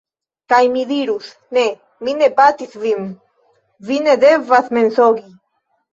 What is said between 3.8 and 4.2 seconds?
vi ne